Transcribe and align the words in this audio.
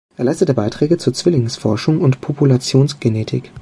Er 0.17 0.23
leistete 0.23 0.55
Beiträge 0.55 0.97
zur 0.97 1.13
Zwillingsforschung 1.13 2.01
und 2.01 2.21
Populationsgenetik. 2.21 3.51